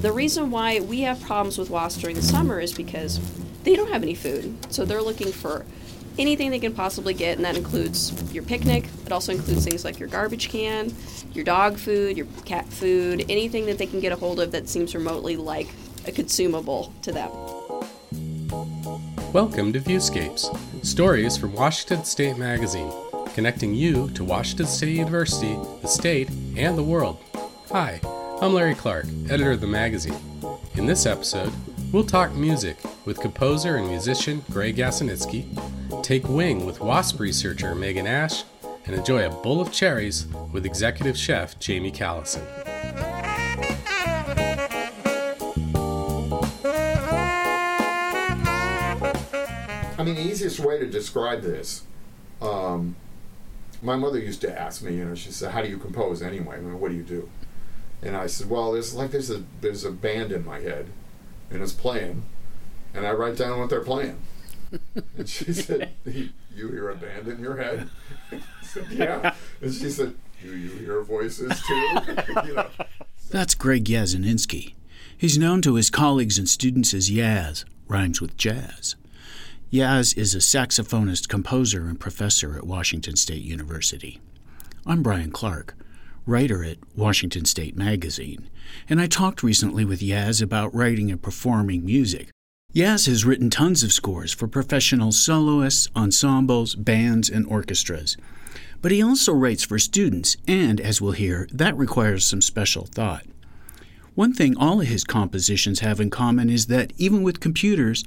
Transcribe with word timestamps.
The 0.00 0.12
reason 0.12 0.50
why 0.50 0.80
we 0.80 1.02
have 1.02 1.20
problems 1.20 1.58
with 1.58 1.68
wasps 1.68 2.00
during 2.00 2.16
the 2.16 2.22
summer 2.22 2.58
is 2.58 2.72
because 2.72 3.20
they 3.64 3.76
don't 3.76 3.90
have 3.90 4.02
any 4.02 4.14
food. 4.14 4.72
So 4.72 4.86
they're 4.86 5.02
looking 5.02 5.30
for 5.30 5.66
anything 6.18 6.50
they 6.50 6.58
can 6.58 6.72
possibly 6.72 7.12
get, 7.12 7.36
and 7.36 7.44
that 7.44 7.54
includes 7.54 8.32
your 8.32 8.42
picnic. 8.42 8.86
It 9.04 9.12
also 9.12 9.30
includes 9.32 9.62
things 9.62 9.84
like 9.84 9.98
your 9.98 10.08
garbage 10.08 10.48
can, 10.48 10.94
your 11.34 11.44
dog 11.44 11.76
food, 11.76 12.16
your 12.16 12.24
cat 12.46 12.66
food, 12.66 13.26
anything 13.28 13.66
that 13.66 13.76
they 13.76 13.84
can 13.84 14.00
get 14.00 14.10
a 14.10 14.16
hold 14.16 14.40
of 14.40 14.52
that 14.52 14.70
seems 14.70 14.94
remotely 14.94 15.36
like 15.36 15.68
a 16.06 16.12
consumable 16.12 16.94
to 17.02 17.12
them. 17.12 17.30
Welcome 19.34 19.74
to 19.74 19.80
Viewscapes, 19.80 20.48
stories 20.82 21.36
from 21.36 21.52
Washington 21.52 22.06
State 22.06 22.38
Magazine, 22.38 22.90
connecting 23.34 23.74
you 23.74 24.08
to 24.12 24.24
Washington 24.24 24.64
State 24.64 24.96
University, 24.96 25.58
the 25.82 25.88
state, 25.88 26.30
and 26.56 26.78
the 26.78 26.82
world. 26.82 27.18
Hi, 27.70 28.00
I'm 28.42 28.54
Larry 28.54 28.74
Clark, 28.74 29.04
editor 29.28 29.52
of 29.52 29.60
the 29.60 29.66
magazine. 29.66 30.16
In 30.72 30.86
this 30.86 31.04
episode, 31.04 31.52
we'll 31.92 32.04
talk 32.04 32.32
music 32.34 32.78
with 33.04 33.20
composer 33.20 33.76
and 33.76 33.86
musician 33.86 34.42
Greg 34.50 34.76
Yasinitsky, 34.76 35.44
take 36.02 36.26
wing 36.26 36.64
with 36.64 36.80
WASP 36.80 37.20
researcher 37.20 37.74
Megan 37.74 38.06
Ash, 38.06 38.44
and 38.86 38.96
enjoy 38.96 39.26
a 39.26 39.28
bowl 39.28 39.60
of 39.60 39.70
cherries 39.70 40.26
with 40.52 40.64
executive 40.64 41.18
chef 41.18 41.58
Jamie 41.58 41.92
Callison. 41.92 42.42
I 49.98 50.02
mean, 50.02 50.14
the 50.14 50.22
easiest 50.22 50.60
way 50.60 50.78
to 50.78 50.86
describe 50.86 51.42
this, 51.42 51.82
um, 52.40 52.96
my 53.82 53.96
mother 53.96 54.18
used 54.18 54.40
to 54.40 54.58
ask 54.58 54.82
me, 54.82 54.96
you 54.96 55.04
know, 55.04 55.14
she 55.14 55.30
said, 55.30 55.50
"How 55.50 55.60
do 55.60 55.68
you 55.68 55.76
compose 55.76 56.22
anyway? 56.22 56.56
I 56.56 56.60
mean, 56.60 56.80
what 56.80 56.90
do 56.90 56.96
you 56.96 57.02
do?" 57.02 57.28
And 58.02 58.16
I 58.16 58.26
said, 58.26 58.48
"Well, 58.48 58.72
there's 58.72 58.94
like 58.94 59.10
there's 59.10 59.30
a 59.30 59.42
there's 59.60 59.84
a 59.84 59.90
band 59.90 60.32
in 60.32 60.44
my 60.44 60.60
head, 60.60 60.86
and 61.50 61.62
it's 61.62 61.72
playing, 61.72 62.22
and 62.94 63.06
I 63.06 63.12
write 63.12 63.36
down 63.36 63.58
what 63.58 63.70
they're 63.70 63.80
playing." 63.80 64.18
and 65.16 65.28
she 65.28 65.52
said, 65.52 65.90
"You 66.04 66.30
hear 66.54 66.90
a 66.90 66.96
band 66.96 67.28
in 67.28 67.40
your 67.40 67.56
head?" 67.56 67.90
I 68.32 68.40
said, 68.62 68.86
"Yeah." 68.90 69.34
And 69.60 69.74
she 69.74 69.90
said, 69.90 70.14
"Do 70.42 70.56
you 70.56 70.70
hear 70.70 71.02
voices 71.02 71.60
too?" 71.62 71.74
you 72.46 72.54
know. 72.54 72.68
That's 73.30 73.54
Greg 73.54 73.84
Yasinitsky. 73.84 74.74
He's 75.16 75.38
known 75.38 75.60
to 75.62 75.74
his 75.74 75.90
colleagues 75.90 76.38
and 76.38 76.48
students 76.48 76.94
as 76.94 77.10
Yaz, 77.10 77.64
rhymes 77.86 78.20
with 78.20 78.36
jazz. 78.36 78.96
Yaz 79.70 80.16
is 80.16 80.34
a 80.34 80.38
saxophonist, 80.38 81.28
composer, 81.28 81.82
and 81.82 82.00
professor 82.00 82.56
at 82.56 82.66
Washington 82.66 83.14
State 83.16 83.42
University. 83.42 84.18
I'm 84.86 85.02
Brian 85.02 85.30
Clark, 85.30 85.76
writer 86.30 86.62
at 86.62 86.78
Washington 86.96 87.44
State 87.44 87.76
Magazine, 87.76 88.48
and 88.88 89.00
I 89.00 89.08
talked 89.08 89.42
recently 89.42 89.84
with 89.84 90.00
Yaz 90.00 90.40
about 90.40 90.72
writing 90.72 91.10
and 91.10 91.20
performing 91.20 91.84
music. 91.84 92.30
Yaz 92.72 93.08
has 93.08 93.24
written 93.24 93.50
tons 93.50 93.82
of 93.82 93.92
scores 93.92 94.32
for 94.32 94.46
professional 94.46 95.10
soloists, 95.10 95.88
ensembles, 95.96 96.76
bands, 96.76 97.28
and 97.28 97.44
orchestras. 97.46 98.16
But 98.80 98.92
he 98.92 99.02
also 99.02 99.32
writes 99.32 99.64
for 99.64 99.80
students, 99.80 100.36
and 100.46 100.80
as 100.80 101.00
we'll 101.00 101.12
hear, 101.12 101.48
that 101.52 101.76
requires 101.76 102.24
some 102.24 102.40
special 102.40 102.86
thought. 102.86 103.26
One 104.14 104.32
thing 104.32 104.56
all 104.56 104.80
of 104.80 104.86
his 104.86 105.02
compositions 105.02 105.80
have 105.80 105.98
in 105.98 106.10
common 106.10 106.48
is 106.48 106.66
that 106.66 106.92
even 106.96 107.24
with 107.24 107.40
computers, 107.40 108.04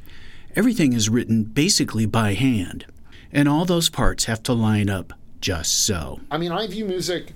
everything 0.55 0.93
is 0.93 1.09
written 1.09 1.43
basically 1.43 2.05
by 2.05 2.35
hand, 2.35 2.85
and 3.33 3.49
all 3.49 3.65
those 3.65 3.89
parts 3.89 4.25
have 4.25 4.41
to 4.43 4.53
line 4.53 4.89
up 4.89 5.11
just 5.41 5.85
so. 5.85 6.21
I 6.31 6.37
mean, 6.37 6.53
I 6.53 6.67
view 6.67 6.85
music 6.85 7.33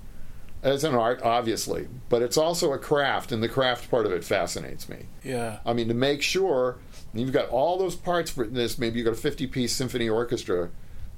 as 0.62 0.84
an 0.84 0.94
art, 0.94 1.22
obviously, 1.22 1.88
but 2.08 2.22
it's 2.22 2.36
also 2.36 2.72
a 2.72 2.78
craft, 2.78 3.32
and 3.32 3.42
the 3.42 3.48
craft 3.48 3.90
part 3.90 4.06
of 4.06 4.12
it 4.12 4.24
fascinates 4.24 4.88
me. 4.88 5.06
Yeah. 5.22 5.58
I 5.64 5.72
mean, 5.72 5.88
to 5.88 5.94
make 5.94 6.22
sure 6.22 6.78
you've 7.14 7.32
got 7.32 7.48
all 7.48 7.78
those 7.78 7.94
parts 7.94 8.30
for 8.30 8.46
this, 8.46 8.78
maybe 8.78 8.98
you've 8.98 9.06
got 9.06 9.14
a 9.14 9.20
50 9.20 9.46
piece 9.46 9.72
symphony 9.72 10.08
orchestra, 10.08 10.70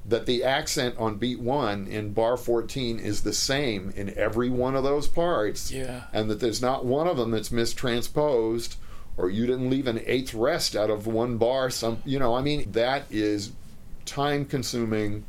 that 0.07 0.27
the 0.27 0.43
accent 0.43 0.97
on 0.99 1.17
beat 1.17 1.41
one 1.41 1.87
in 1.87 2.13
bar 2.13 2.37
14 2.37 2.99
is 2.99 3.23
the 3.23 3.33
same 3.33 3.93
in 3.95 4.17
every 4.19 4.49
one 4.49 4.75
of 4.75 4.83
those 4.83 5.07
parts. 5.07 5.71
Yeah. 5.71 6.05
And 6.13 6.31
that 6.31 6.41
there's 6.41 6.63
not 6.63 6.85
one 6.85 7.07
of 7.07 7.17
them 7.17 7.31
that's 7.31 7.51
mistransposed 7.51 8.77
or 9.17 9.29
you 9.29 9.47
didn't 9.47 9.69
leave 9.69 9.87
an 9.87 10.01
eighth 10.07 10.33
rest 10.33 10.75
out 10.75 10.89
of 10.89 11.07
one 11.07 11.37
bar. 11.37 11.69
Some, 11.69 12.01
you 12.07 12.19
know, 12.19 12.35
I 12.35 12.41
mean, 12.41 12.73
that 12.73 13.05
is 13.11 13.53
time 14.07 14.47
consuming. 14.47 15.27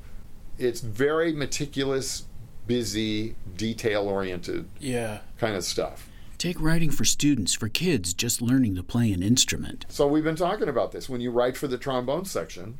It's 0.57 0.79
very 0.79 1.33
meticulous, 1.33 2.23
busy, 2.71 3.35
detail 3.57 4.03
oriented 4.03 4.65
Yeah. 4.79 5.19
kind 5.37 5.57
of 5.57 5.63
stuff. 5.65 6.07
Take 6.37 6.59
writing 6.61 6.89
for 6.89 7.03
students, 7.03 7.53
for 7.53 7.67
kids 7.67 8.13
just 8.13 8.41
learning 8.41 8.75
to 8.75 8.83
play 8.83 9.11
an 9.11 9.21
instrument. 9.21 9.85
So 9.89 10.07
we've 10.07 10.23
been 10.23 10.37
talking 10.37 10.69
about 10.69 10.93
this. 10.93 11.09
When 11.09 11.19
you 11.19 11.31
write 11.31 11.57
for 11.57 11.67
the 11.67 11.77
trombone 11.77 12.23
section, 12.23 12.77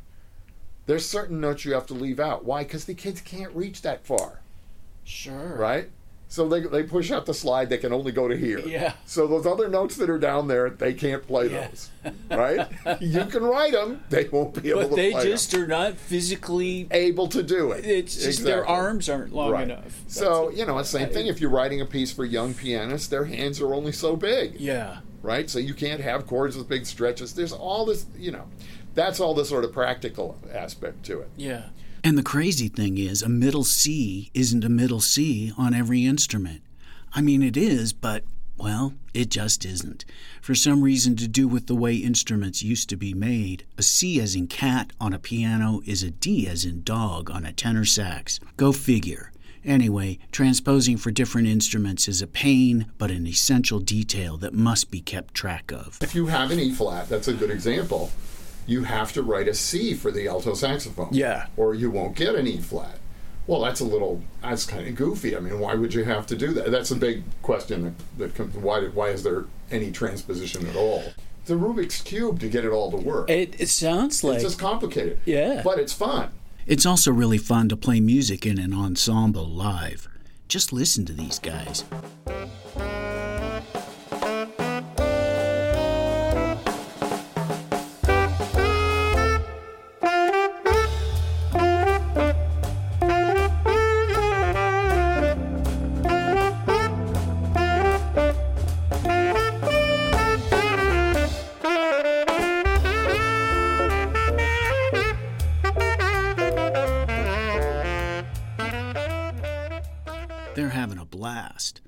there's 0.86 1.04
certain 1.04 1.42
notes 1.42 1.66
you 1.66 1.74
have 1.74 1.86
to 1.88 1.94
leave 1.94 2.18
out. 2.18 2.42
Why? 2.46 2.62
Because 2.64 2.86
the 2.86 2.94
kids 2.94 3.20
can't 3.20 3.54
reach 3.54 3.82
that 3.82 4.06
far, 4.06 4.40
Sure. 5.04 5.56
right? 5.58 5.90
So 6.32 6.48
they, 6.48 6.60
they 6.60 6.82
push 6.82 7.10
out 7.10 7.26
the 7.26 7.34
slide, 7.34 7.68
they 7.68 7.76
can 7.76 7.92
only 7.92 8.10
go 8.10 8.26
to 8.26 8.34
here. 8.34 8.58
Yeah. 8.60 8.94
So 9.04 9.26
those 9.26 9.44
other 9.44 9.68
notes 9.68 9.96
that 9.96 10.08
are 10.08 10.18
down 10.18 10.48
there, 10.48 10.70
they 10.70 10.94
can't 10.94 11.26
play 11.26 11.50
Yeah. 11.50 11.68
those, 11.68 11.90
right? 12.30 13.02
you 13.02 13.26
can 13.26 13.42
write 13.42 13.72
them, 13.72 14.02
they 14.08 14.28
won't 14.30 14.62
be 14.62 14.70
able 14.70 14.80
to 14.84 14.88
play. 14.88 15.12
But 15.12 15.20
to 15.20 15.24
they 15.26 15.30
just 15.30 15.50
them. 15.50 15.64
are 15.64 15.66
not 15.66 15.98
physically. 15.98 16.88
Able 16.90 17.28
to 17.28 17.42
do 17.42 17.72
it. 17.72 17.84
It's 17.84 18.16
just 18.16 18.44
their 18.44 18.66
arms 18.66 19.10
aren't 19.10 19.34
long 19.34 19.50
Right. 19.50 19.64
enough. 19.64 20.00
So, 20.06 20.44
That's- 20.46 20.58
you 20.58 20.64
know, 20.64 20.78
it's 20.78 20.88
same 20.88 21.10
thing. 21.10 21.26
If 21.26 21.38
you're 21.38 21.50
writing 21.50 21.82
a 21.82 21.86
piece 21.86 22.10
for 22.12 22.24
young 22.24 22.54
pianists, 22.54 23.08
their 23.08 23.26
hands 23.26 23.60
are 23.60 23.74
only 23.74 23.92
so 23.92 24.16
big. 24.16 24.58
Yeah. 24.58 25.00
right? 25.20 25.50
So 25.50 25.58
you 25.58 25.74
can't 25.74 26.00
have 26.00 26.26
chords 26.26 26.56
with 26.56 26.66
big 26.66 26.86
stretches. 26.86 27.34
There's 27.34 27.52
all 27.52 27.84
this, 27.84 28.06
you 28.18 28.32
know, 28.32 28.48
that's 28.94 29.20
all 29.20 29.34
the 29.34 29.44
sort 29.44 29.64
of 29.64 29.72
practical 29.72 30.38
aspect 30.50 31.04
to 31.04 31.20
it. 31.20 31.28
Yeah. 31.36 31.64
And 32.04 32.18
the 32.18 32.22
crazy 32.22 32.68
thing 32.68 32.98
is, 32.98 33.22
a 33.22 33.28
middle 33.28 33.62
C 33.62 34.30
isn't 34.34 34.64
a 34.64 34.68
middle 34.68 35.00
C 35.00 35.52
on 35.56 35.72
every 35.72 36.04
instrument. 36.04 36.62
I 37.14 37.20
mean, 37.20 37.42
it 37.42 37.56
is, 37.56 37.92
but, 37.92 38.24
well, 38.56 38.94
it 39.14 39.30
just 39.30 39.64
isn't. 39.64 40.04
For 40.40 40.54
some 40.54 40.82
reason 40.82 41.14
to 41.16 41.28
do 41.28 41.46
with 41.46 41.68
the 41.68 41.76
way 41.76 41.94
instruments 41.94 42.60
used 42.60 42.88
to 42.88 42.96
be 42.96 43.14
made, 43.14 43.66
a 43.78 43.82
C 43.82 44.20
as 44.20 44.34
in 44.34 44.48
cat 44.48 44.92
on 45.00 45.12
a 45.12 45.18
piano 45.18 45.80
is 45.86 46.02
a 46.02 46.10
D 46.10 46.48
as 46.48 46.64
in 46.64 46.82
dog 46.82 47.30
on 47.30 47.46
a 47.46 47.52
tenor 47.52 47.84
sax. 47.84 48.40
Go 48.56 48.72
figure. 48.72 49.30
Anyway, 49.64 50.18
transposing 50.32 50.96
for 50.96 51.12
different 51.12 51.46
instruments 51.46 52.08
is 52.08 52.20
a 52.20 52.26
pain, 52.26 52.86
but 52.98 53.12
an 53.12 53.28
essential 53.28 53.78
detail 53.78 54.36
that 54.38 54.52
must 54.52 54.90
be 54.90 55.00
kept 55.00 55.34
track 55.34 55.70
of. 55.70 55.98
If 56.00 56.16
you 56.16 56.26
have 56.26 56.50
an 56.50 56.58
E 56.58 56.72
flat, 56.72 57.08
that's 57.08 57.28
a 57.28 57.32
good 57.32 57.50
example. 57.50 58.10
You 58.66 58.84
have 58.84 59.12
to 59.12 59.22
write 59.22 59.48
a 59.48 59.54
C 59.54 59.94
for 59.94 60.10
the 60.10 60.28
alto 60.28 60.54
saxophone. 60.54 61.08
Yeah. 61.12 61.46
Or 61.56 61.74
you 61.74 61.90
won't 61.90 62.16
get 62.16 62.34
an 62.34 62.46
E 62.46 62.58
flat. 62.58 62.98
Well, 63.46 63.60
that's 63.60 63.80
a 63.80 63.84
little, 63.84 64.22
that's 64.40 64.64
kind 64.64 64.86
of 64.86 64.94
goofy. 64.94 65.36
I 65.36 65.40
mean, 65.40 65.58
why 65.58 65.74
would 65.74 65.94
you 65.94 66.04
have 66.04 66.26
to 66.28 66.36
do 66.36 66.52
that? 66.52 66.70
That's 66.70 66.92
a 66.92 66.96
big 66.96 67.24
question 67.42 67.82
that, 67.84 68.18
that 68.18 68.34
comes, 68.36 68.54
why, 68.56 68.80
did, 68.80 68.94
why 68.94 69.08
is 69.08 69.24
there 69.24 69.46
any 69.70 69.90
transposition 69.90 70.66
at 70.68 70.76
all? 70.76 71.02
The 71.46 71.54
Rubik's 71.54 72.00
Cube 72.02 72.38
to 72.38 72.48
get 72.48 72.64
it 72.64 72.70
all 72.70 72.92
to 72.92 72.96
work. 72.96 73.28
It, 73.28 73.60
it 73.60 73.68
sounds 73.68 74.22
like. 74.22 74.36
it's 74.36 74.44
just 74.44 74.60
complicated. 74.60 75.18
Yeah. 75.24 75.62
But 75.64 75.80
it's 75.80 75.92
fun. 75.92 76.30
It's 76.68 76.86
also 76.86 77.10
really 77.10 77.38
fun 77.38 77.68
to 77.70 77.76
play 77.76 77.98
music 77.98 78.46
in 78.46 78.60
an 78.60 78.72
ensemble 78.72 79.48
live. 79.48 80.08
Just 80.46 80.72
listen 80.72 81.04
to 81.06 81.12
these 81.12 81.40
guys. 81.40 81.82
Having 110.72 110.98
a 110.98 111.04
blast. 111.04 111.80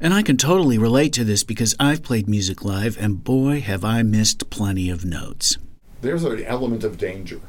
And 0.00 0.12
I 0.12 0.22
can 0.22 0.36
totally 0.36 0.78
relate 0.78 1.12
to 1.14 1.24
this 1.24 1.42
because 1.44 1.74
I've 1.80 2.02
played 2.02 2.28
music 2.28 2.64
live, 2.64 2.96
and 2.98 3.24
boy, 3.24 3.60
have 3.60 3.84
I 3.84 4.02
missed 4.02 4.50
plenty 4.50 4.90
of 4.90 5.04
notes. 5.04 5.58
there's 6.02 6.24
an 6.24 6.44
element 6.44 6.84
of 6.84 6.98
danger 6.98 7.40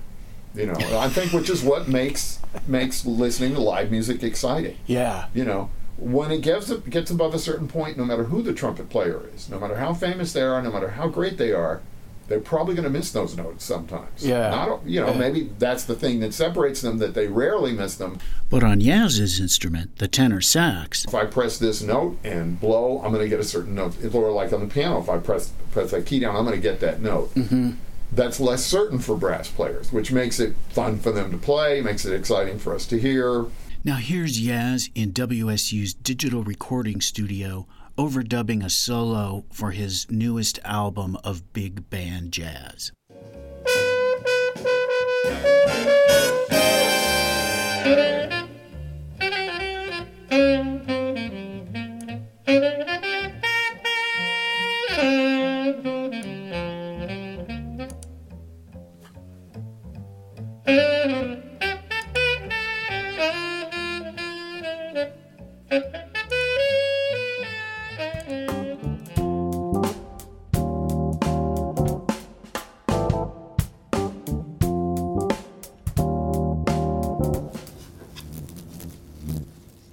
you 0.55 0.65
know 0.65 0.75
i 0.99 1.09
think 1.09 1.33
which 1.33 1.49
is 1.49 1.63
what 1.63 1.87
makes 1.87 2.39
makes 2.67 3.05
listening 3.05 3.53
to 3.53 3.59
live 3.59 3.91
music 3.91 4.23
exciting 4.23 4.77
yeah. 4.85 5.27
you 5.33 5.43
know 5.43 5.69
when 5.97 6.31
it 6.31 6.41
gets 6.41 6.71
gets 6.71 7.11
above 7.11 7.33
a 7.33 7.39
certain 7.39 7.67
point 7.67 7.97
no 7.97 8.05
matter 8.05 8.25
who 8.25 8.41
the 8.41 8.53
trumpet 8.53 8.89
player 8.89 9.21
is 9.33 9.49
no 9.49 9.59
matter 9.59 9.77
how 9.77 9.93
famous 9.93 10.33
they 10.33 10.41
are 10.41 10.61
no 10.61 10.71
matter 10.71 10.91
how 10.91 11.07
great 11.07 11.37
they 11.37 11.51
are 11.51 11.81
they're 12.27 12.39
probably 12.39 12.73
going 12.73 12.85
to 12.85 12.89
miss 12.89 13.11
those 13.11 13.35
notes 13.35 13.63
sometimes. 13.63 14.25
Yeah. 14.25 14.49
Not, 14.49 14.85
you 14.85 15.01
know, 15.01 15.13
maybe 15.13 15.49
that's 15.59 15.83
the 15.83 15.95
thing 15.95 16.19
that 16.21 16.33
separates 16.33 16.81
them 16.81 16.97
that 16.99 17.13
they 17.13 17.27
rarely 17.27 17.73
miss 17.73 17.95
them. 17.95 18.19
But 18.49 18.63
on 18.63 18.79
Yaz's 18.79 19.39
instrument, 19.39 19.97
the 19.97 20.07
tenor 20.07 20.41
sax, 20.41 21.05
If 21.05 21.13
I 21.13 21.25
press 21.25 21.57
this 21.57 21.81
note 21.81 22.17
and 22.23 22.59
blow, 22.59 23.01
I'm 23.03 23.11
going 23.11 23.23
to 23.23 23.29
get 23.29 23.39
a 23.39 23.43
certain 23.43 23.75
note. 23.75 23.95
Or 24.13 24.31
like 24.31 24.53
on 24.53 24.61
the 24.61 24.73
piano, 24.73 24.99
if 24.99 25.09
I 25.09 25.17
press 25.17 25.51
press 25.71 25.91
that 25.91 26.05
key 26.05 26.19
down, 26.19 26.35
I'm 26.35 26.45
going 26.45 26.55
to 26.55 26.61
get 26.61 26.79
that 26.79 27.01
note. 27.01 27.33
Mm-hmm. 27.35 27.71
That's 28.11 28.39
less 28.39 28.63
certain 28.63 28.99
for 28.99 29.17
brass 29.17 29.49
players, 29.49 29.91
which 29.91 30.11
makes 30.11 30.39
it 30.39 30.55
fun 30.69 30.99
for 30.99 31.11
them 31.11 31.31
to 31.31 31.37
play, 31.37 31.81
makes 31.81 32.05
it 32.05 32.13
exciting 32.13 32.59
for 32.59 32.75
us 32.75 32.85
to 32.87 32.99
hear. 32.99 33.47
Now 33.83 33.95
here's 33.95 34.39
Yaz 34.39 34.89
in 34.95 35.11
WSU's 35.11 35.93
digital 35.93 36.43
recording 36.43 37.01
studio 37.01 37.67
overdubbing 37.97 38.63
a 38.63 38.69
solo 38.69 39.45
for 39.51 39.71
his 39.71 40.09
newest 40.09 40.59
album 40.63 41.17
of 41.23 41.53
big 41.53 41.89
band 41.89 42.31
jazz. 42.31 42.91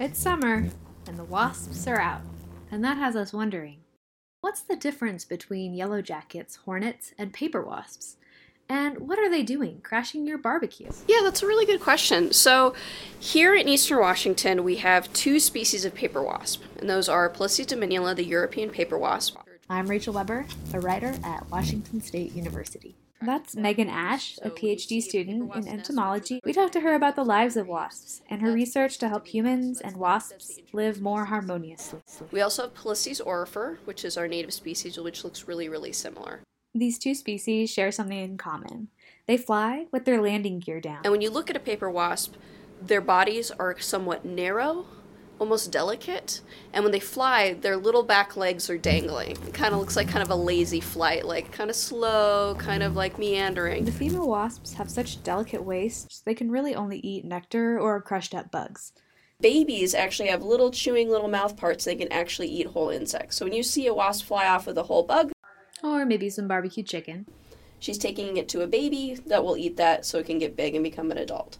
It's 0.01 0.19
summer, 0.19 0.65
and 1.05 1.19
the 1.19 1.23
wasps 1.23 1.85
are 1.85 1.99
out. 1.99 2.23
And 2.71 2.83
that 2.83 2.97
has 2.97 3.15
us 3.15 3.31
wondering 3.31 3.81
what's 4.39 4.61
the 4.61 4.75
difference 4.75 5.25
between 5.25 5.75
yellow 5.75 6.01
jackets, 6.01 6.55
hornets, 6.55 7.13
and 7.19 7.31
paper 7.31 7.61
wasps? 7.61 8.17
And 8.67 9.07
what 9.07 9.19
are 9.19 9.29
they 9.29 9.43
doing, 9.43 9.79
crashing 9.83 10.25
your 10.25 10.39
barbecue? 10.39 10.89
Yeah, 11.07 11.19
that's 11.21 11.43
a 11.43 11.45
really 11.45 11.67
good 11.67 11.81
question. 11.81 12.33
So, 12.33 12.73
here 13.19 13.53
in 13.53 13.67
eastern 13.67 13.99
Washington, 13.99 14.63
we 14.63 14.77
have 14.77 15.13
two 15.13 15.39
species 15.39 15.85
of 15.85 15.93
paper 15.93 16.23
wasp, 16.23 16.63
and 16.79 16.89
those 16.89 17.07
are 17.07 17.29
Polistes 17.29 17.67
dominula, 17.67 18.15
the 18.15 18.25
European 18.25 18.71
paper 18.71 18.97
wasp. 18.97 19.37
I'm 19.69 19.85
Rachel 19.85 20.15
Weber, 20.15 20.47
a 20.73 20.79
writer 20.79 21.13
at 21.23 21.47
Washington 21.51 22.01
State 22.01 22.31
University. 22.31 22.95
That's 23.21 23.55
Megan 23.55 23.89
Ash, 23.89 24.39
a 24.41 24.49
PhD 24.49 25.01
student 25.01 25.53
in 25.55 25.67
entomology. 25.67 26.39
We 26.43 26.53
talked 26.53 26.73
to 26.73 26.79
her 26.79 26.95
about 26.95 27.15
the 27.15 27.23
lives 27.23 27.55
of 27.55 27.67
wasps 27.67 28.21
and 28.29 28.41
her 28.41 28.51
research 28.51 28.97
to 28.97 29.09
help 29.09 29.27
humans 29.27 29.79
and 29.79 29.95
wasps 29.97 30.59
live 30.73 31.01
more 31.01 31.25
harmoniously. 31.25 31.99
We 32.31 32.41
also 32.41 32.63
have 32.63 32.73
Polistes 32.73 33.21
aurifer, 33.21 33.77
which 33.85 34.03
is 34.03 34.17
our 34.17 34.27
native 34.27 34.53
species, 34.53 34.97
which 34.97 35.23
looks 35.23 35.47
really, 35.47 35.69
really 35.69 35.91
similar. 35.91 36.41
These 36.73 36.97
two 36.97 37.13
species 37.13 37.69
share 37.69 37.91
something 37.91 38.17
in 38.17 38.37
common. 38.37 38.87
They 39.27 39.37
fly 39.37 39.85
with 39.91 40.05
their 40.05 40.21
landing 40.21 40.59
gear 40.59 40.81
down. 40.81 41.01
And 41.03 41.11
when 41.11 41.21
you 41.21 41.29
look 41.29 41.49
at 41.49 41.55
a 41.55 41.59
paper 41.59 41.91
wasp, 41.91 42.35
their 42.81 43.01
bodies 43.01 43.51
are 43.51 43.77
somewhat 43.77 44.25
narrow, 44.25 44.87
almost 45.41 45.71
delicate, 45.71 46.39
and 46.71 46.83
when 46.83 46.91
they 46.91 46.99
fly, 46.99 47.53
their 47.55 47.75
little 47.75 48.03
back 48.03 48.37
legs 48.37 48.69
are 48.69 48.77
dangling. 48.77 49.31
It 49.31 49.55
kind 49.55 49.73
of 49.73 49.79
looks 49.79 49.95
like 49.95 50.07
kind 50.07 50.21
of 50.21 50.29
a 50.29 50.35
lazy 50.35 50.79
flight, 50.79 51.25
like 51.25 51.51
kind 51.51 51.71
of 51.71 51.75
slow, 51.75 52.53
kind 52.59 52.83
of 52.83 52.95
like 52.95 53.17
meandering. 53.17 53.83
The 53.83 53.91
female 53.91 54.29
wasps 54.29 54.73
have 54.73 54.91
such 54.91 55.23
delicate 55.23 55.63
waists, 55.63 56.19
they 56.19 56.35
can 56.35 56.51
really 56.51 56.75
only 56.75 56.99
eat 56.99 57.25
nectar 57.25 57.79
or 57.79 57.99
crushed 58.01 58.35
up 58.35 58.51
bugs. 58.51 58.93
Babies 59.41 59.95
actually 59.95 60.29
have 60.29 60.43
little 60.43 60.69
chewing 60.69 61.09
little 61.09 61.27
mouth 61.27 61.57
parts 61.57 61.85
they 61.85 61.95
can 61.95 62.11
actually 62.11 62.47
eat 62.47 62.67
whole 62.67 62.91
insects. 62.91 63.35
So 63.37 63.45
when 63.45 63.53
you 63.53 63.63
see 63.63 63.87
a 63.87 63.93
wasp 63.95 64.27
fly 64.27 64.47
off 64.47 64.67
with 64.67 64.77
a 64.77 64.83
whole 64.83 65.01
bug, 65.03 65.31
Or 65.83 66.05
maybe 66.05 66.29
some 66.29 66.47
barbecue 66.47 66.83
chicken. 66.83 67.25
she's 67.79 67.97
taking 67.97 68.37
it 68.37 68.47
to 68.49 68.61
a 68.61 68.67
baby 68.67 69.17
that 69.25 69.43
will 69.43 69.57
eat 69.57 69.75
that 69.77 70.05
so 70.05 70.19
it 70.19 70.27
can 70.27 70.37
get 70.37 70.55
big 70.55 70.75
and 70.75 70.83
become 70.83 71.09
an 71.09 71.17
adult. 71.17 71.57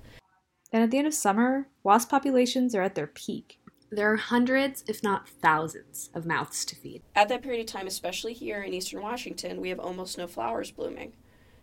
And 0.72 0.84
at 0.84 0.92
the 0.92 1.00
end 1.00 1.08
of 1.08 1.16
summer, 1.16 1.68
wasp 1.82 2.12
populations 2.12 2.76
are 2.76 2.84
at 2.84 2.94
their 2.94 3.08
peak. 3.08 3.58
There 3.94 4.10
are 4.10 4.18
hundreds, 4.18 4.86
if 4.88 5.04
not 5.04 5.28
thousands, 5.28 6.10
of 6.14 6.26
mouths 6.26 6.64
to 6.64 6.78
feed. 6.78 7.02
At 7.14 7.28
that 7.28 7.42
period 7.42 7.60
of 7.60 7.66
time, 7.66 7.88
especially 7.88 8.32
here 8.32 8.64
in 8.64 8.74
eastern 8.74 9.02
Washington, 9.02 9.60
we 9.60 9.68
have 9.68 9.82
almost 9.82 10.18
no 10.18 10.28
flowers 10.28 10.72
blooming. 10.72 11.12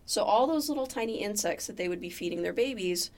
So 0.05 0.23
all 0.23 0.47
those 0.47 0.69
little 0.69 0.87
tiny 0.87 1.23
insects 1.23 1.67
that 1.67 1.79
they 1.79 1.89
would 1.89 2.03
be 2.03 2.11
feeding 2.11 2.43
their 2.43 2.53
babies, 2.53 3.11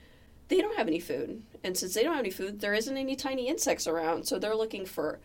they 0.47 0.59
don't 0.59 0.77
have 0.77 0.87
any 0.87 1.01
food. 1.01 1.43
And 1.65 1.77
since 1.77 1.93
they 1.93 2.05
don't 2.05 2.15
have 2.15 2.25
any 2.25 2.31
food, 2.31 2.61
there 2.61 2.73
isn't 2.73 2.97
any 2.97 3.17
tiny 3.17 3.49
insects 3.49 3.89
around. 3.89 4.29
So 4.29 4.39
they're 4.39 4.55
looking 4.55 4.87
for 4.87 5.19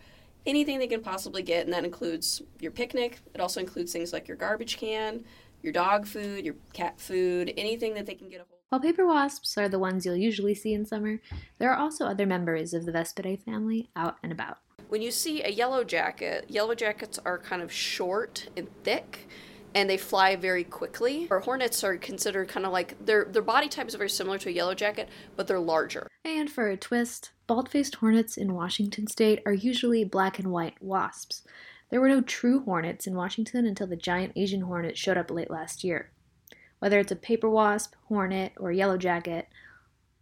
anything 0.48 0.80
they 0.80 0.88
can 0.88 1.02
possibly 1.02 1.44
get, 1.44 1.66
and 1.66 1.74
that 1.74 1.86
includes 1.86 2.42
your 2.60 2.72
picnic. 2.72 3.20
It 3.36 3.42
also 3.42 3.60
includes 3.60 3.94
things 3.94 4.12
like 4.12 4.28
your 4.28 4.38
garbage 4.38 4.78
can, 4.78 5.24
your 5.62 5.74
dog 5.74 6.08
food, 6.08 6.44
your 6.44 6.56
cat 6.74 7.00
food, 7.00 7.54
anything 7.56 7.94
that 7.94 8.08
they 8.08 8.16
can 8.16 8.30
get 8.30 8.42
a 8.42 8.46
hold 8.46 8.55
While 8.70 8.82
paper 8.82 9.06
wasps 9.06 9.58
are 9.58 9.70
the 9.70 9.80
ones 9.80 10.06
you'll 10.06 10.16
usually 10.16 10.56
see 10.56 10.74
in 10.74 10.86
summer, 10.86 11.22
there 11.60 11.72
are 11.72 11.78
also 11.78 12.06
other 12.06 12.26
members 12.26 12.74
of 12.74 12.86
the 12.86 12.92
Vespidae 12.92 13.42
family 13.44 13.90
out 13.96 14.18
and 14.24 14.32
about. 14.32 14.58
When 14.90 15.02
you 15.02 15.12
see 15.12 15.44
a 15.44 15.50
yellow 15.50 15.84
jacket, 15.84 16.46
yellow 16.50 16.76
jackets 16.76 17.20
are 17.26 17.38
kind 17.38 17.62
of 17.62 17.72
short 17.72 18.50
and 18.58 18.68
thick 18.84 19.28
and 19.76 19.90
they 19.90 19.98
fly 19.98 20.38
very 20.38 20.64
quickly. 20.64 21.28
Or 21.30 21.42
hornets 21.42 21.84
are 21.84 21.98
considered 21.98 22.48
kind 22.48 22.66
of 22.66 22.72
like 22.72 23.06
their 23.06 23.26
their 23.26 23.42
body 23.42 23.68
type 23.68 23.88
is 23.88 23.96
very 23.96 24.10
similar 24.10 24.38
to 24.40 24.50
a 24.50 24.54
yellow 24.54 24.74
jacket, 24.74 25.10
but 25.36 25.48
they're 25.48 25.60
larger. 25.60 26.08
And 26.24 26.50
for 26.50 26.70
a 26.70 26.78
twist, 26.78 27.32
bald 27.46 27.70
faced 27.70 27.96
hornets 27.96 28.38
in 28.38 28.54
Washington 28.54 29.06
state 29.08 29.44
are 29.46 29.54
usually 29.54 30.06
black 30.06 30.40
and 30.40 30.52
white 30.52 30.82
wasps. 30.82 31.44
There 31.92 32.02
were 32.02 32.10
no 32.10 32.22
true 32.22 32.62
hornets 32.64 33.06
in 33.06 33.16
Washington 33.16 33.66
until 33.66 33.86
the 33.86 33.96
giant 33.96 34.34
Asian 34.36 34.62
hornet 34.62 34.98
showed 34.98 35.18
up 35.18 35.30
late 35.30 35.52
last 35.52 35.84
year. 35.84 36.10
Whether 36.80 37.00
it's 37.00 37.12
a 37.12 37.16
paper 37.16 37.50
wasp, 37.50 37.94
hornet, 38.08 38.54
or 38.58 38.72
yellow 38.72 38.98
jacket, 38.98 39.48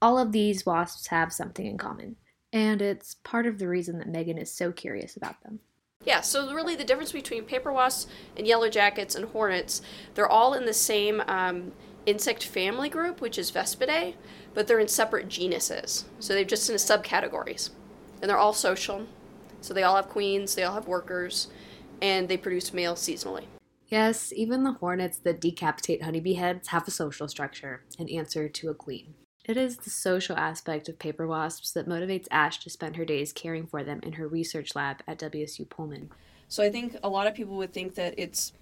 all 0.01 0.19
of 0.19 0.31
these 0.31 0.65
wasps 0.65 1.07
have 1.07 1.33
something 1.33 1.65
in 1.65 1.77
common. 1.77 2.17
And 2.51 2.81
it's 2.81 3.15
part 3.23 3.47
of 3.47 3.57
the 3.57 3.67
reason 3.67 3.97
that 3.97 4.07
Megan 4.07 4.38
is 4.38 4.51
so 4.51 4.71
curious 4.71 5.15
about 5.15 5.41
them. 5.44 5.59
Yeah, 6.05 6.21
so 6.21 6.53
really 6.53 6.75
the 6.75 6.83
difference 6.83 7.11
between 7.11 7.45
paper 7.45 7.71
wasps 7.71 8.11
and 8.35 8.45
yellow 8.45 8.69
jackets 8.69 9.15
and 9.15 9.25
hornets, 9.25 9.81
they're 10.15 10.27
all 10.27 10.53
in 10.53 10.65
the 10.65 10.73
same 10.73 11.21
um, 11.27 11.71
insect 12.05 12.45
family 12.45 12.89
group, 12.89 13.21
which 13.21 13.38
is 13.38 13.51
Vespidae, 13.51 14.15
but 14.53 14.67
they're 14.67 14.79
in 14.79 14.88
separate 14.88 15.29
genuses. 15.29 16.05
So 16.19 16.33
they're 16.33 16.44
just 16.44 16.69
in 16.69 16.75
subcategories. 16.75 17.69
And 18.21 18.29
they're 18.29 18.38
all 18.38 18.53
social. 18.53 19.07
So 19.61 19.73
they 19.73 19.83
all 19.83 19.95
have 19.95 20.09
queens, 20.09 20.55
they 20.55 20.63
all 20.63 20.75
have 20.75 20.88
workers, 20.88 21.47
and 22.01 22.27
they 22.27 22.38
produce 22.38 22.73
males 22.73 23.00
seasonally. 23.00 23.45
Yes, 23.93 24.33
even 24.35 24.63
the 24.63 24.71
hornets 24.71 25.19
that 25.19 25.39
decapitate 25.39 26.01
honeybee 26.01 26.33
heads 26.33 26.69
have 26.69 26.88
a 26.88 26.89
social 26.89 27.27
structure 27.27 27.83
and 28.00 28.09
answer 28.09 28.50
to 28.50 28.71
a 28.71 28.73
queen. 28.73 29.13
It 29.45 29.55
is 29.55 29.77
the 29.77 29.91
social 29.91 30.35
aspect 30.35 30.89
of 30.89 30.97
paper 30.97 31.27
wasps 31.27 31.73
that 31.73 31.88
motivates 31.88 32.25
Ash 32.31 32.57
to 32.62 32.71
spend 32.71 32.95
her 32.95 33.05
days 33.05 33.31
caring 33.31 33.67
for 33.67 33.83
them 33.83 34.00
in 34.01 34.13
her 34.13 34.27
research 34.27 34.75
lab 34.75 35.03
at 35.07 35.19
WSU 35.19 35.69
Pullman. 35.69 36.09
So 36.47 36.63
I 36.63 36.71
think 36.71 36.97
a 37.03 37.07
lot 37.07 37.27
of 37.27 37.35
people 37.35 37.55
would 37.57 37.71
think 37.71 37.93
that 37.93 38.15
it's 38.17 38.53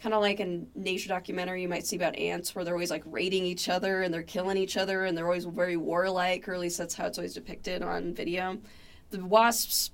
kind 0.00 0.14
of 0.14 0.22
like 0.22 0.40
a 0.40 0.62
nature 0.74 1.10
documentary 1.10 1.60
you 1.60 1.68
might 1.68 1.86
see 1.86 1.96
about 1.96 2.16
ants 2.16 2.54
where 2.54 2.64
they're 2.64 2.72
always 2.72 2.90
like 2.90 3.02
raiding 3.04 3.44
each 3.44 3.68
other 3.68 4.00
and 4.00 4.14
they're 4.14 4.22
killing 4.22 4.56
each 4.56 4.78
other 4.78 5.04
and 5.04 5.14
they're 5.14 5.26
always 5.26 5.44
very 5.44 5.76
warlike, 5.76 6.48
or 6.48 6.54
at 6.54 6.60
least 6.60 6.78
that's 6.78 6.94
how 6.94 7.04
it's 7.04 7.18
always 7.18 7.34
depicted 7.34 7.82
on 7.82 8.14
video. 8.14 8.56
The 9.10 9.22
wasps 9.22 9.90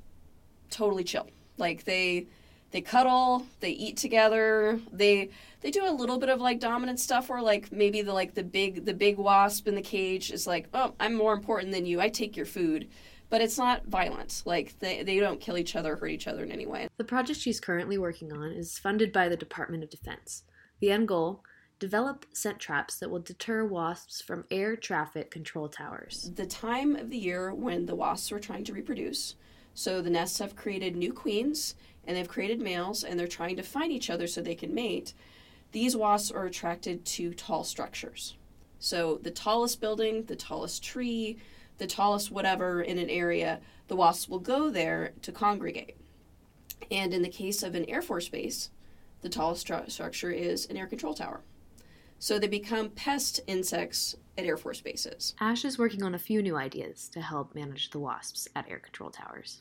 totally 0.70 1.02
chill. 1.02 1.26
Like 1.58 1.82
they 1.82 2.28
they 2.74 2.80
cuddle, 2.80 3.46
they 3.60 3.70
eat 3.70 3.96
together, 3.96 4.80
they 4.90 5.30
they 5.60 5.70
do 5.70 5.88
a 5.88 5.94
little 5.94 6.18
bit 6.18 6.28
of 6.28 6.40
like 6.40 6.58
dominant 6.58 6.98
stuff 6.98 7.28
where 7.28 7.40
like 7.40 7.70
maybe 7.70 8.02
the 8.02 8.12
like 8.12 8.34
the 8.34 8.42
big 8.42 8.84
the 8.84 8.92
big 8.92 9.16
wasp 9.16 9.68
in 9.68 9.76
the 9.76 9.80
cage 9.80 10.32
is 10.32 10.44
like, 10.44 10.66
oh, 10.74 10.92
I'm 10.98 11.14
more 11.14 11.32
important 11.34 11.70
than 11.70 11.86
you. 11.86 12.00
I 12.00 12.08
take 12.08 12.36
your 12.36 12.46
food. 12.46 12.88
But 13.30 13.42
it's 13.42 13.58
not 13.58 13.86
violent. 13.86 14.42
Like 14.44 14.76
they, 14.80 15.04
they 15.04 15.20
don't 15.20 15.40
kill 15.40 15.56
each 15.56 15.76
other, 15.76 15.94
hurt 15.94 16.08
each 16.08 16.26
other 16.26 16.42
in 16.42 16.50
any 16.50 16.66
way. 16.66 16.88
The 16.96 17.04
project 17.04 17.38
she's 17.38 17.60
currently 17.60 17.96
working 17.96 18.32
on 18.32 18.50
is 18.50 18.76
funded 18.76 19.12
by 19.12 19.28
the 19.28 19.36
Department 19.36 19.84
of 19.84 19.90
Defense. 19.90 20.42
The 20.80 20.90
end 20.90 21.06
goal 21.06 21.44
develop 21.78 22.26
scent 22.32 22.58
traps 22.58 22.98
that 22.98 23.10
will 23.10 23.20
deter 23.20 23.64
wasps 23.64 24.20
from 24.20 24.46
air 24.50 24.74
traffic 24.74 25.30
control 25.30 25.68
towers. 25.68 26.32
The 26.34 26.46
time 26.46 26.96
of 26.96 27.10
the 27.10 27.18
year 27.18 27.54
when 27.54 27.86
the 27.86 27.94
wasps 27.94 28.32
are 28.32 28.40
trying 28.40 28.64
to 28.64 28.72
reproduce. 28.72 29.36
So 29.74 30.00
the 30.00 30.10
nests 30.10 30.38
have 30.38 30.56
created 30.56 30.96
new 30.96 31.12
queens 31.12 31.74
and 32.06 32.16
they've 32.16 32.28
created 32.28 32.60
males 32.60 33.02
and 33.02 33.18
they're 33.18 33.26
trying 33.26 33.56
to 33.56 33.62
find 33.62 33.92
each 33.92 34.10
other 34.10 34.26
so 34.26 34.40
they 34.40 34.54
can 34.54 34.74
mate. 34.74 35.12
These 35.72 35.96
wasps 35.96 36.30
are 36.30 36.46
attracted 36.46 37.04
to 37.06 37.34
tall 37.34 37.64
structures. 37.64 38.36
So 38.78 39.18
the 39.22 39.30
tallest 39.30 39.80
building, 39.80 40.24
the 40.24 40.36
tallest 40.36 40.84
tree, 40.84 41.38
the 41.78 41.86
tallest 41.86 42.30
whatever 42.30 42.82
in 42.82 42.98
an 42.98 43.10
area, 43.10 43.60
the 43.88 43.96
wasps 43.96 44.28
will 44.28 44.38
go 44.38 44.70
there 44.70 45.12
to 45.22 45.32
congregate. 45.32 45.96
And 46.90 47.12
in 47.12 47.22
the 47.22 47.28
case 47.28 47.62
of 47.62 47.74
an 47.74 47.86
Air 47.86 48.02
Force 48.02 48.28
base, 48.28 48.70
the 49.22 49.28
tallest 49.28 49.66
stru- 49.66 49.90
structure 49.90 50.30
is 50.30 50.66
an 50.66 50.76
air 50.76 50.86
control 50.86 51.14
tower. 51.14 51.40
So 52.24 52.38
they 52.38 52.48
become 52.48 52.88
pest 52.88 53.40
insects 53.46 54.16
at 54.38 54.46
Air 54.46 54.56
Force 54.56 54.80
bases. 54.80 55.34
Ash 55.40 55.62
is 55.62 55.78
working 55.78 56.02
on 56.02 56.14
a 56.14 56.18
few 56.18 56.40
new 56.40 56.56
ideas 56.56 57.06
to 57.10 57.20
help 57.20 57.54
manage 57.54 57.90
the 57.90 57.98
wasps 57.98 58.48
at 58.56 58.66
air 58.66 58.78
control 58.78 59.10
towers. 59.10 59.60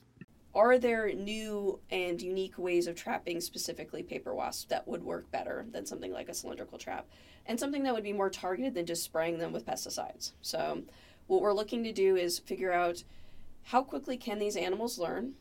Are 0.55 0.77
there 0.77 1.11
new 1.11 1.81
and 1.91 2.21
unique 2.21 2.57
ways 2.57 2.87
of 2.87 2.95
trapping 2.95 3.41
specifically 3.41 4.01
paper 4.01 4.33
wasps 4.33 4.69
that 4.69 4.87
would 4.87 5.03
work 5.03 5.29
better 5.29 5.65
than 5.73 5.85
something 5.85 6.13
like 6.13 6.29
a 6.29 6.33
cylindrical 6.33 6.77
trap? 6.77 7.05
And 7.47 7.59
something 7.59 7.83
that 7.83 7.93
would 7.93 8.01
be 8.01 8.13
more 8.13 8.29
targeted 8.29 8.75
than 8.75 8.85
just 8.85 9.03
spraying 9.03 9.39
them 9.39 9.51
with 9.51 9.65
pesticides. 9.65 10.31
So, 10.41 10.83
what 11.27 11.41
we're 11.41 11.51
looking 11.51 11.83
to 11.83 11.91
do 11.91 12.15
is 12.15 12.39
figure 12.39 12.71
out 12.71 13.03
how 13.63 13.83
quickly 13.83 14.15
can 14.15 14.39
these 14.39 14.55
animals 14.55 14.97
learn? 14.97 15.33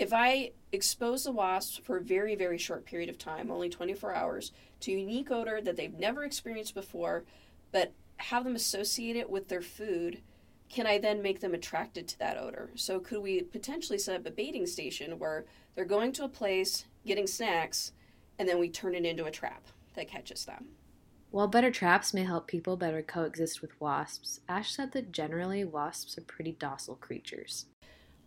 If 0.00 0.14
I 0.14 0.52
expose 0.72 1.24
the 1.24 1.30
wasps 1.30 1.76
for 1.76 1.98
a 1.98 2.02
very, 2.02 2.34
very 2.34 2.56
short 2.56 2.86
period 2.86 3.10
of 3.10 3.18
time, 3.18 3.50
only 3.50 3.68
24 3.68 4.14
hours, 4.14 4.50
to 4.80 4.92
unique 4.92 5.30
odor 5.30 5.60
that 5.60 5.76
they've 5.76 5.92
never 5.92 6.24
experienced 6.24 6.74
before, 6.74 7.24
but 7.70 7.92
have 8.16 8.44
them 8.44 8.56
associate 8.56 9.16
it 9.16 9.28
with 9.28 9.48
their 9.48 9.60
food, 9.60 10.22
can 10.70 10.86
I 10.86 10.96
then 10.96 11.20
make 11.20 11.40
them 11.40 11.52
attracted 11.52 12.08
to 12.08 12.18
that 12.18 12.38
odor? 12.38 12.70
So, 12.76 12.98
could 12.98 13.20
we 13.20 13.42
potentially 13.42 13.98
set 13.98 14.16
up 14.18 14.24
a 14.24 14.30
baiting 14.30 14.66
station 14.66 15.18
where 15.18 15.44
they're 15.74 15.84
going 15.84 16.12
to 16.12 16.24
a 16.24 16.30
place, 16.30 16.86
getting 17.04 17.26
snacks, 17.26 17.92
and 18.38 18.48
then 18.48 18.58
we 18.58 18.70
turn 18.70 18.94
it 18.94 19.04
into 19.04 19.26
a 19.26 19.30
trap 19.30 19.66
that 19.96 20.08
catches 20.08 20.46
them? 20.46 20.68
While 21.30 21.46
better 21.46 21.70
traps 21.70 22.14
may 22.14 22.24
help 22.24 22.46
people 22.46 22.78
better 22.78 23.02
coexist 23.02 23.60
with 23.60 23.78
wasps, 23.78 24.40
Ash 24.48 24.72
said 24.72 24.92
that 24.92 25.12
generally 25.12 25.62
wasps 25.62 26.16
are 26.16 26.22
pretty 26.22 26.52
docile 26.52 26.96
creatures. 26.96 27.66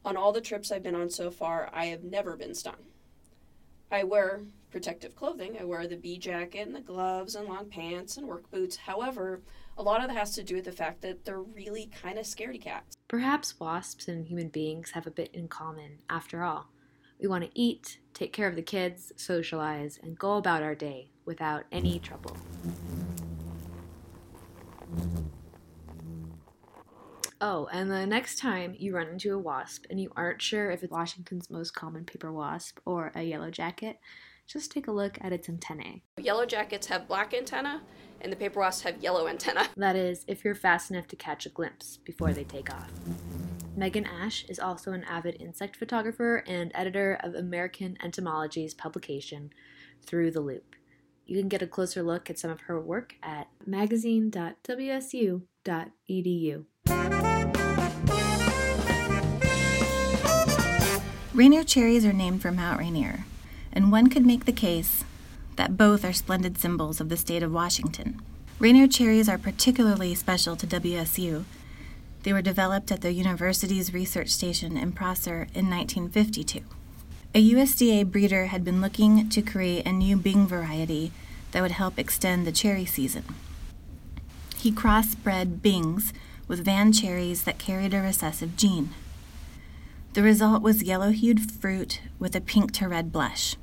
On 0.06 0.18
all 0.18 0.32
the 0.32 0.42
trips 0.42 0.72
I've 0.72 0.84
been 0.84 0.96
on 0.96 1.10
so 1.10 1.32
far, 1.32 1.70
I 1.74 1.86
have 1.86 2.04
never 2.04 2.36
been 2.36 2.54
stung. 2.54 2.76
I 3.90 4.04
wear 4.04 4.42
protective 4.70 5.16
clothing. 5.16 5.56
I 5.60 5.64
wear 5.66 5.88
the 5.88 5.96
bee 5.96 6.18
jacket 6.18 6.66
and 6.66 6.76
the 6.76 6.82
gloves 6.82 7.36
and 7.36 7.48
long 7.48 7.70
pants 7.70 8.18
and 8.18 8.28
work 8.28 8.50
boots. 8.50 8.76
However, 8.76 9.42
a 9.78 9.84
lot 9.84 10.02
of 10.02 10.08
that 10.08 10.18
has 10.18 10.34
to 10.36 10.44
do 10.44 10.56
with 10.56 10.66
the 10.66 10.72
fact 10.72 11.02
that 11.04 11.24
they're 11.24 11.42
really 11.42 11.90
kind 12.02 12.18
of 12.18 12.26
scaredy 12.26 12.62
cats. 12.62 12.98
Perhaps 13.08 13.60
wasps 13.60 14.08
and 14.08 14.28
human 14.28 14.50
beings 14.50 14.92
have 14.92 15.08
a 15.08 15.12
bit 15.12 15.30
in 15.34 15.48
common, 15.48 16.00
after 16.10 16.44
all. 16.44 16.70
We 17.22 17.28
want 17.28 17.44
to 17.44 17.52
eat, 17.54 18.00
take 18.14 18.34
care 18.34 18.48
of 18.48 18.56
the 18.56 18.62
kids, 18.62 19.14
socialize, 19.16 20.00
and 20.02 20.18
go 20.18 20.38
about 20.38 20.64
our 20.64 20.76
day 20.76 21.12
without 21.24 21.64
any 21.72 22.00
trouble. 22.00 22.36
Oh, 27.46 27.68
and 27.74 27.92
the 27.92 28.08
next 28.08 28.40
time 28.40 28.74
you 28.80 28.96
run 28.96 29.10
into 29.10 29.34
a 29.34 29.38
wasp 29.38 29.84
and 29.90 30.00
you 30.00 30.14
aren't 30.16 30.42
sure 30.42 30.72
if 30.72 30.82
it's 30.82 30.90
Washington's 30.90 31.50
most 31.50 31.72
common 31.72 32.06
paper 32.06 32.32
wasp 32.32 32.80
or 32.86 33.12
a 33.16 33.22
yellow 33.22 33.52
jacket, 33.52 34.00
just 34.48 34.72
take 34.72 34.88
a 34.88 34.94
look 34.94 35.18
at 35.20 35.34
its 35.34 35.50
antennae. 35.50 36.04
Yellow 36.18 36.46
jackets 36.46 36.88
have 36.88 37.06
black 37.06 37.34
antenna, 37.34 37.82
and 38.22 38.32
the 38.32 38.38
paper 38.38 38.62
wasps 38.62 38.84
have 38.84 39.04
yellow 39.04 39.28
antenna. 39.28 39.68
That 39.76 39.98
is, 39.98 40.24
if 40.26 40.46
you're 40.46 40.56
fast 40.56 40.90
enough 40.90 41.10
to 41.10 41.18
catch 41.18 41.46
a 41.46 41.50
glimpse 41.50 41.98
before 41.98 42.32
they 42.32 42.46
take 42.46 42.74
off. 42.74 42.90
Megan 43.76 44.06
Ash 44.06 44.46
is 44.46 44.58
also 44.58 44.94
an 44.94 45.04
avid 45.04 45.36
insect 45.42 45.76
photographer 45.76 46.46
and 46.48 46.72
editor 46.74 47.20
of 47.22 47.36
American 47.36 47.98
Entomology's 48.02 48.74
publication, 48.74 49.50
Through 50.06 50.32
the 50.32 50.40
Loop. 50.40 50.78
You 51.26 51.38
can 51.38 51.50
get 51.50 51.62
a 51.62 51.68
closer 51.68 52.04
look 52.04 52.30
at 52.30 52.40
some 52.40 52.52
of 52.52 52.62
her 52.62 52.80
work 52.80 53.16
at 53.22 53.50
magazine.wsu.edu. 53.66 56.66
Rainier 61.34 61.64
cherries 61.64 62.06
are 62.06 62.14
named 62.14 62.44
for 62.44 62.52
Mount 62.52 62.80
Rainier, 62.80 63.26
and 63.72 63.92
one 63.92 64.08
could 64.08 64.24
make 64.24 64.46
the 64.46 64.52
case 64.52 65.04
that 65.56 65.76
both 65.76 66.06
are 66.06 66.14
splendid 66.14 66.60
symbols 66.60 67.02
of 67.02 67.10
the 67.10 67.18
state 67.18 67.42
of 67.42 67.52
Washington. 67.52 68.22
Rainier 68.60 68.88
cherries 68.88 69.28
are 69.28 69.40
particularly 69.40 70.14
special 70.14 70.56
to 70.56 70.68
WSU. 70.68 71.44
They 72.22 72.34
were 72.34 72.44
developed 72.44 72.92
at 72.92 73.02
the 73.02 73.14
university's 73.14 73.96
research 73.96 74.30
station 74.30 74.78
in 74.78 74.92
Prosser 74.92 75.48
in 75.56 75.72
1952. 75.72 76.62
A 77.34 77.52
USDA 77.54 78.12
breeder 78.12 78.46
had 78.46 78.64
been 78.64 78.80
looking 78.80 79.28
to 79.30 79.42
create 79.42 79.88
a 79.88 79.92
new 79.92 80.16
Bing 80.18 80.46
variety 80.46 81.12
that 81.52 81.62
would 81.62 81.72
help 81.72 81.98
extend 81.98 82.46
the 82.46 82.52
cherry 82.52 82.86
season. 82.86 83.24
He 84.56 84.72
crossbred 84.72 85.64
Bings 85.64 86.14
with 86.48 86.64
Van 86.64 86.94
cherries 86.94 87.44
that 87.46 87.58
carried 87.58 87.96
a 87.96 88.02
recessive 88.02 88.56
gene. 88.56 88.92
The 90.14 90.22
result 90.22 90.62
was 90.62 90.84
yellow 90.84 91.10
hued 91.10 91.50
fruit 91.52 92.00
with 92.20 92.36
a 92.36 92.42
pink 92.42 92.72
to 92.74 92.88
red 92.88 93.12
blush. 93.12 93.56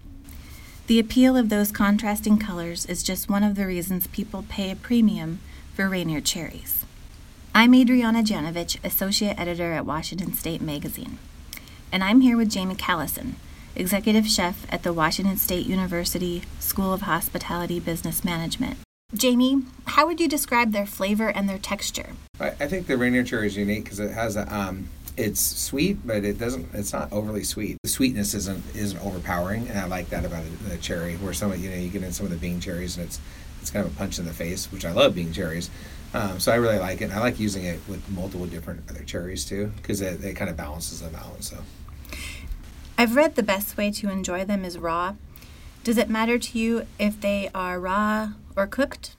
The 0.89 0.99
appeal 0.99 1.37
of 1.37 1.49
those 1.49 1.71
contrasting 1.71 2.39
colors 2.39 2.87
is 2.87 3.05
just 3.05 3.31
one 3.31 3.45
of 3.45 3.55
the 3.55 3.69
reasons 3.69 4.09
people 4.09 4.45
pay 4.49 4.73
a 4.73 4.77
premium 4.77 5.39
for 5.75 5.89
Rainier 5.89 6.21
cherries. 6.21 6.85
I'm 7.55 7.73
Adriana 7.73 8.25
Janovich, 8.25 8.85
Associate 8.85 9.39
Editor 9.39 9.73
at 9.75 9.87
Washington 9.87 10.33
State 10.33 10.61
Magazine, 10.61 11.19
and 11.93 12.03
I'm 12.03 12.21
here 12.21 12.37
with 12.37 12.51
Jamie 12.51 12.75
Callison, 12.75 13.35
Executive 13.77 14.27
Chef 14.27 14.67
at 14.73 14.83
the 14.83 14.93
Washington 14.93 15.37
State 15.37 15.67
University 15.67 16.43
School 16.59 16.93
of 16.93 17.03
Hospitality 17.03 17.79
Business 17.79 18.25
Management. 18.25 18.79
Jamie, 19.15 19.63
how 19.87 20.05
would 20.05 20.19
you 20.19 20.27
describe 20.27 20.73
their 20.73 20.87
flavor 20.87 21.29
and 21.29 21.49
their 21.49 21.59
texture? 21.59 22.11
I, 22.41 22.49
I 22.49 22.67
think 22.67 22.89
the 22.89 22.97
Rainier 22.97 23.23
cherry 23.23 23.47
is 23.47 23.57
unique 23.57 23.85
because 23.85 24.01
it 24.01 24.11
has 24.11 24.35
a 24.37 24.53
um, 24.53 24.89
it's 25.21 25.41
sweet, 25.41 26.07
but 26.07 26.25
it 26.25 26.39
doesn't. 26.39 26.69
It's 26.75 26.93
not 26.93 27.13
overly 27.13 27.45
sweet. 27.45 27.77
The 27.83 27.89
sweetness 27.89 28.35
isn't 28.35 28.65
isn't 28.75 29.01
overpowering, 29.01 29.69
and 29.69 29.79
I 29.79 29.87
like 29.87 30.09
that 30.11 30.25
about 30.25 30.45
the 30.69 30.77
cherry. 30.79 31.17
Where 31.17 31.33
some 31.33 31.53
of 31.53 31.63
you 31.63 31.71
know 31.71 31.77
you 31.77 31.89
get 31.89 32.03
in 32.03 32.13
some 32.13 32.27
of 32.27 32.33
the 32.33 32.39
Bing 32.39 32.61
cherries, 32.61 32.97
and 32.97 33.07
it's 33.07 33.21
it's 33.61 33.71
kind 33.71 33.87
of 33.87 33.93
a 33.93 33.97
punch 33.97 34.19
in 34.19 34.25
the 34.25 34.33
face, 34.33 34.73
which 34.73 34.85
I 34.85 34.93
love 34.93 35.15
Bing 35.15 35.33
cherries. 35.33 35.71
Um, 36.13 36.41
so 36.41 36.51
I 36.51 36.57
really 36.57 36.79
like 36.79 37.01
it. 37.01 37.05
And 37.05 37.13
I 37.13 37.21
like 37.21 37.39
using 37.39 37.65
it 37.65 37.79
with 37.87 38.09
multiple 38.11 38.47
different 38.47 38.89
other 38.91 39.05
cherries 39.05 39.45
too, 39.45 39.73
because 39.77 40.01
it, 40.01 40.25
it 40.25 40.35
kind 40.35 40.51
of 40.51 40.57
balances 40.57 41.01
them 41.01 41.15
out. 41.15 41.45
So 41.45 41.59
I've 42.99 43.15
read 43.15 43.37
the 43.37 43.43
best 43.43 43.77
way 43.77 43.91
to 43.93 44.11
enjoy 44.11 44.45
them 44.45 44.65
is 44.65 44.79
raw. 44.79 45.15
Does 45.85 45.97
it 45.97 46.11
matter 46.11 46.39
to 46.39 46.59
you 46.59 46.87
if 46.99 47.21
they 47.21 47.51
are 47.55 47.79
raw 47.79 48.33
or 48.57 48.67
cooked? 48.67 49.17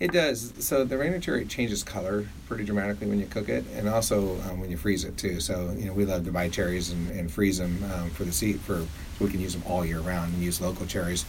It 0.00 0.12
does. 0.12 0.54
So 0.60 0.82
the 0.84 0.96
Rainier 0.96 1.20
cherry 1.20 1.44
changes 1.44 1.84
color 1.84 2.26
pretty 2.48 2.64
dramatically 2.64 3.06
when 3.06 3.20
you 3.20 3.26
cook 3.26 3.50
it, 3.50 3.66
and 3.74 3.86
also 3.86 4.40
um, 4.48 4.58
when 4.58 4.70
you 4.70 4.78
freeze 4.78 5.04
it 5.04 5.18
too. 5.18 5.40
So 5.40 5.74
you 5.76 5.84
know 5.84 5.92
we 5.92 6.06
love 6.06 6.24
to 6.24 6.32
buy 6.32 6.48
cherries 6.48 6.90
and, 6.90 7.10
and 7.10 7.30
freeze 7.30 7.58
them 7.58 7.84
um, 7.92 8.08
for 8.08 8.24
the 8.24 8.32
seed 8.32 8.60
for 8.60 8.78
so 8.78 8.86
we 9.24 9.30
can 9.30 9.40
use 9.40 9.52
them 9.52 9.62
all 9.66 9.84
year 9.84 10.00
round 10.00 10.32
and 10.32 10.42
use 10.42 10.58
local 10.58 10.86
cherries. 10.86 11.26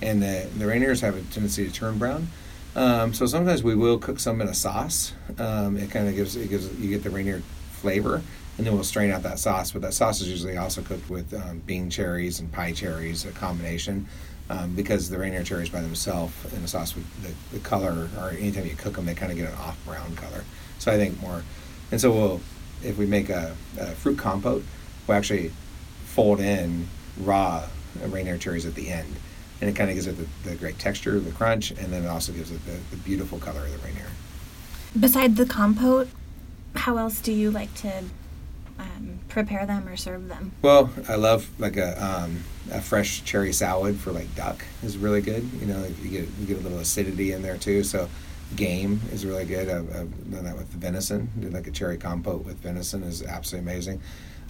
And 0.00 0.22
the 0.22 0.48
the 0.56 0.64
Rainiers 0.64 1.02
have 1.02 1.16
a 1.16 1.20
tendency 1.20 1.66
to 1.66 1.72
turn 1.72 1.98
brown. 1.98 2.28
Um, 2.74 3.12
so 3.12 3.26
sometimes 3.26 3.62
we 3.62 3.74
will 3.74 3.98
cook 3.98 4.18
some 4.18 4.40
in 4.40 4.48
a 4.48 4.54
sauce. 4.54 5.12
Um, 5.38 5.76
it 5.76 5.90
kind 5.90 6.08
of 6.08 6.16
gives 6.16 6.34
it 6.34 6.48
gives 6.48 6.74
you 6.80 6.88
get 6.88 7.02
the 7.02 7.10
Rainier 7.10 7.42
flavor, 7.72 8.22
and 8.56 8.66
then 8.66 8.72
we'll 8.72 8.84
strain 8.84 9.10
out 9.10 9.22
that 9.24 9.38
sauce. 9.38 9.72
But 9.72 9.82
that 9.82 9.92
sauce 9.92 10.22
is 10.22 10.30
usually 10.30 10.56
also 10.56 10.80
cooked 10.80 11.10
with 11.10 11.34
um, 11.34 11.58
Bing 11.66 11.90
cherries 11.90 12.40
and 12.40 12.50
pie 12.50 12.72
cherries, 12.72 13.26
a 13.26 13.32
combination 13.32 14.08
um, 14.50 14.74
because 14.74 15.08
the 15.08 15.18
Rainier 15.18 15.42
cherries 15.42 15.70
by 15.70 15.80
themselves 15.80 16.34
in 16.52 16.62
the 16.62 16.68
sauce, 16.68 16.94
with 16.94 17.22
the, 17.22 17.56
the 17.56 17.62
color, 17.62 18.08
or 18.18 18.30
anytime 18.30 18.66
you 18.66 18.76
cook 18.76 18.94
them, 18.94 19.06
they 19.06 19.14
kind 19.14 19.32
of 19.32 19.38
get 19.38 19.48
an 19.48 19.56
off 19.56 19.78
brown 19.86 20.14
color. 20.16 20.44
So 20.78 20.92
I 20.92 20.96
think 20.96 21.20
more, 21.20 21.42
and 21.90 22.00
so 22.00 22.12
we'll, 22.12 22.40
if 22.82 22.98
we 22.98 23.06
make 23.06 23.30
a, 23.30 23.56
a 23.78 23.86
fruit 23.92 24.18
compote, 24.18 24.64
we'll 25.06 25.16
actually 25.16 25.50
fold 26.04 26.40
in 26.40 26.88
raw 27.18 27.66
Rainier 28.06 28.38
cherries 28.38 28.66
at 28.66 28.74
the 28.74 28.88
end. 28.88 29.14
And 29.60 29.70
it 29.70 29.76
kind 29.76 29.88
of 29.88 29.94
gives 29.94 30.06
it 30.06 30.16
the, 30.18 30.50
the, 30.50 30.56
great 30.56 30.78
texture, 30.78 31.18
the 31.20 31.30
crunch, 31.30 31.70
and 31.70 31.92
then 31.92 32.04
it 32.04 32.08
also 32.08 32.32
gives 32.32 32.50
it 32.50 32.64
the, 32.66 32.78
the 32.90 32.96
beautiful 32.98 33.38
color 33.38 33.60
of 33.64 33.72
the 33.72 33.78
Rainier. 33.86 34.08
Besides 34.98 35.36
the 35.36 35.46
compote, 35.46 36.08
how 36.74 36.98
else 36.98 37.20
do 37.20 37.32
you 37.32 37.50
like 37.50 37.72
to 37.76 38.04
um, 38.78 39.18
prepare 39.28 39.66
them 39.66 39.88
or 39.88 39.96
serve 39.96 40.28
them? 40.28 40.52
Well, 40.62 40.90
I 41.08 41.14
love 41.16 41.48
like 41.58 41.76
a 41.76 42.04
um, 42.04 42.44
a 42.72 42.80
fresh 42.80 43.24
cherry 43.24 43.52
salad 43.52 43.96
for 43.96 44.12
like 44.12 44.34
duck 44.34 44.64
is 44.82 44.96
really 44.96 45.20
good. 45.20 45.48
You 45.60 45.66
know, 45.66 45.86
you 46.02 46.10
get 46.10 46.28
you 46.38 46.46
get 46.46 46.58
a 46.58 46.60
little 46.60 46.78
acidity 46.78 47.32
in 47.32 47.42
there 47.42 47.56
too. 47.56 47.84
So 47.84 48.08
game 48.56 49.00
is 49.12 49.26
really 49.26 49.44
good. 49.44 49.68
I've, 49.68 49.88
I've 49.94 50.30
done 50.30 50.44
that 50.44 50.56
with 50.56 50.68
venison. 50.68 51.30
Do 51.38 51.50
like 51.50 51.66
a 51.66 51.70
cherry 51.70 51.96
compote 51.96 52.44
with 52.44 52.56
venison 52.56 53.02
is 53.02 53.22
absolutely 53.22 53.70
amazing. 53.70 54.00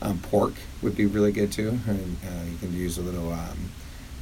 Um, 0.03 0.19
pork 0.19 0.55
would 0.83 0.97
be 0.97 1.07
really 1.07 1.33
good 1.33 1.53
too. 1.53 1.79
And, 1.87 2.17
uh, 2.27 2.51
you 2.51 2.59
can 2.59 2.75
use 2.75 2.99
a 2.99 3.03
little 3.03 3.33
um, 3.33 3.71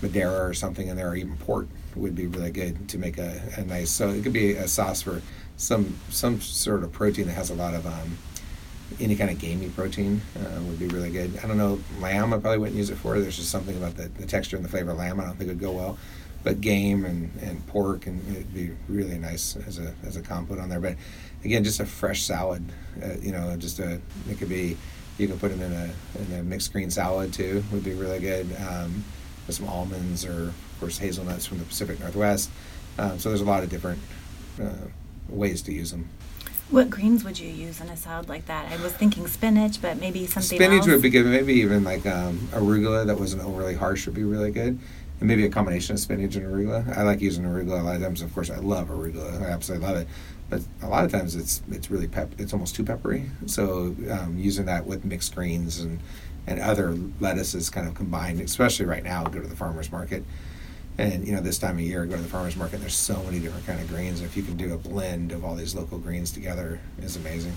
Madeira 0.03 0.45
or 0.47 0.55
something 0.55 0.89
in 0.89 0.97
there, 0.97 1.11
or 1.11 1.17
even 1.17 1.37
port 1.39 1.69
would 1.95 2.15
be 2.15 2.27
really 2.27 2.51
good 2.51 2.89
to 2.89 2.99
make 2.99 3.19
a, 3.19 3.41
a 3.57 3.65
nice. 3.65 3.91
So 3.91 4.11
it 4.11 4.23
could 4.23 4.33
be 4.33 4.53
a 4.53 4.69
sauce 4.69 5.03
for 5.03 5.23
some 5.57 5.97
some 6.11 6.41
sort 6.41 6.83
of 6.83 6.93
protein 6.93 7.27
that 7.27 7.35
has 7.35 7.51
a 7.51 7.55
lot 7.55 7.75
of 7.75 7.87
um, 7.87 8.19
any 9.01 9.17
kind 9.17 9.31
of 9.31 9.39
gamey 9.39 9.69
protein 9.69 10.21
uh, 10.37 10.61
would 10.63 10.79
be 10.79 10.89
really 10.89 11.11
good. 11.11 11.39
I 11.43 11.47
don't 11.47 11.59
know, 11.59 11.81
lamb 12.01 12.33
I 12.33 12.39
probably 12.39 12.59
wouldn't 12.59 12.77
use 12.77 12.91
it 12.91 12.97
for. 12.97 13.19
There's 13.19 13.37
just 13.37 13.51
something 13.51 13.77
about 13.77 13.97
the, 13.97 14.09
the 14.09 14.27
texture 14.27 14.57
and 14.57 14.65
the 14.65 14.69
flavor 14.69 14.93
of 14.93 14.99
lamb 14.99 15.21
I 15.21 15.25
don't 15.25 15.37
think 15.37 15.49
would 15.49 15.61
go 15.61 15.73
well. 15.73 15.99
But 16.45 16.61
game 16.61 17.05
and, 17.05 17.31
and 17.41 17.65
pork 17.69 18.07
and 18.07 18.21
it'd 18.35 18.53
be 18.53 18.73
really 18.89 19.17
nice 19.17 19.57
as 19.57 19.79
a 19.79 19.95
as 20.05 20.17
a 20.17 20.23
compote 20.23 20.59
on 20.59 20.69
there. 20.69 20.81
But 20.81 20.97
again, 21.45 21.63
just 21.63 21.79
a 21.79 21.87
fresh 21.87 22.23
salad. 22.23 22.65
Uh, 23.01 23.15
you 23.21 23.31
know, 23.31 23.57
just 23.57 23.79
a 23.79 24.01
it 24.29 24.39
could 24.39 24.49
be 24.49 24.77
you 25.19 25.29
can 25.29 25.39
put 25.39 25.53
them 25.53 25.63
in 25.63 25.73
a 25.73 25.95
in 26.19 26.41
a 26.41 26.43
mixed 26.43 26.73
green 26.73 26.91
salad 26.91 27.33
too 27.33 27.63
would 27.71 27.85
be 27.85 27.95
really 27.95 28.19
good. 28.19 28.49
Um, 28.61 29.05
with 29.47 29.57
some 29.57 29.69
almonds 29.69 30.25
or, 30.25 30.49
of 30.49 30.77
course, 30.81 30.99
hazelnuts 30.99 31.47
from 31.47 31.59
the 31.59 31.65
Pacific 31.65 32.01
Northwest. 32.01 32.51
Um, 32.99 33.19
so 33.19 33.29
there's 33.29 33.41
a 33.41 33.45
lot 33.45 33.63
of 33.63 33.71
different 33.71 34.01
uh, 34.63 34.73
ways 35.29 35.63
to 35.63 35.73
use 35.73 35.91
them. 35.91 36.09
What 36.73 36.89
greens 36.89 37.23
would 37.23 37.39
you 37.39 37.51
use 37.51 37.83
in 37.83 37.89
a 37.91 37.97
salad 37.99 38.31
like 38.31 38.47
that? 38.47 38.73
I 38.73 38.83
was 38.83 38.95
thinking 38.95 39.27
spinach, 39.27 39.83
but 39.83 40.01
maybe 40.01 40.27
something 40.27 40.57
Spinach 40.57 40.79
else. 40.79 40.87
would 40.89 41.03
be 41.03 41.11
good. 41.11 41.27
Maybe 41.27 41.53
even 41.55 41.85
like 41.85 42.07
um, 42.07 42.39
arugula 42.53 43.05
that 43.07 43.19
wasn't 43.21 43.45
overly 43.45 43.75
harsh 43.75 44.07
would 44.07 44.15
be 44.15 44.25
really 44.25 44.51
good. 44.51 44.79
And 45.21 45.29
maybe 45.29 45.45
a 45.45 45.51
combination 45.51 45.93
of 45.95 46.01
spinach 46.01 46.35
and 46.35 46.47
arugula. 46.47 46.97
I 46.97 47.03
like 47.03 47.21
using 47.21 47.45
arugula 47.45 47.81
a 47.81 47.83
lot 47.83 47.97
of 47.97 48.03
times. 48.03 48.23
Of 48.23 48.33
course, 48.33 48.49
I 48.49 48.57
love 48.57 48.89
arugula. 48.89 49.43
I 49.43 49.51
absolutely 49.51 49.87
love 49.87 49.97
it. 49.99 50.09
But 50.49 50.63
a 50.81 50.89
lot 50.89 51.05
of 51.05 51.13
times 51.13 51.37
it's 51.37 51.63
it's 51.71 51.91
really 51.91 52.09
pep. 52.09 52.33
It's 52.39 52.55
almost 52.55 52.75
too 52.75 52.85
peppery. 52.85 53.29
So 53.45 53.95
um, 54.11 54.37
using 54.39 54.65
that 54.65 54.87
with 54.87 55.05
mixed 55.05 55.35
greens 55.35 55.79
and 55.81 56.01
and 56.47 56.59
other 56.59 56.97
lettuces 57.21 57.69
kind 57.69 57.87
of 57.87 57.95
combined, 57.95 58.41
especially 58.41 58.87
right 58.87 59.05
now, 59.05 59.25
go 59.25 59.43
to 59.43 59.47
the 59.47 59.57
farmers 59.57 59.93
market. 59.93 60.25
And 60.99 61.27
you 61.27 61.35
know 61.35 61.41
this 61.41 61.59
time 61.59 61.77
of 61.77 61.81
year, 61.81 62.05
go 62.05 62.17
to 62.17 62.23
the 62.23 62.29
farmers 62.29 62.57
market. 62.57 62.81
There's 62.81 62.95
so 62.95 63.23
many 63.25 63.41
different 63.41 63.67
kind 63.67 63.81
of 63.81 63.89
greens. 63.89 64.21
If 64.21 64.37
you 64.37 64.43
can 64.43 64.57
do 64.57 64.75
a 64.75 64.79
blend 64.79 65.33
of 65.33 65.45
all 65.45 65.55
these 65.55 65.75
local 65.75 65.99
greens 65.99 66.31
together, 66.31 66.81
is 67.01 67.17
amazing. 67.17 67.55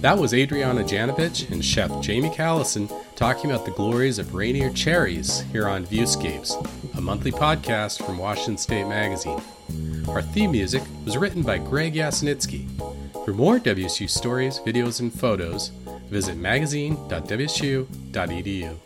That 0.00 0.18
was 0.18 0.34
Adriana 0.34 0.82
Janovich 0.82 1.50
and 1.50 1.64
Chef 1.64 2.02
Jamie 2.02 2.30
Callison 2.30 2.90
talking 3.14 3.50
about 3.50 3.64
the 3.64 3.70
glories 3.70 4.18
of 4.18 4.34
Rainier 4.34 4.70
cherries 4.70 5.42
here 5.52 5.68
on 5.68 5.86
Viewscapes, 5.86 6.56
a 6.96 7.00
monthly 7.00 7.30
podcast 7.30 8.04
from 8.04 8.18
Washington 8.18 8.58
State 8.58 8.88
Magazine. 8.88 9.40
Our 10.08 10.20
theme 10.20 10.50
music 10.50 10.82
was 11.04 11.16
written 11.16 11.42
by 11.42 11.58
Greg 11.58 11.94
Yasinitsky. 11.94 12.68
For 13.24 13.32
more 13.32 13.60
WSU 13.60 14.10
stories, 14.10 14.58
videos, 14.58 14.98
and 14.98 15.12
photos, 15.12 15.68
visit 16.10 16.36
magazine.wsu.edu. 16.36 18.76